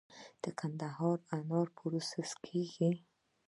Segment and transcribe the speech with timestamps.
[0.43, 2.91] د قندهار انار پروسس کیږي؟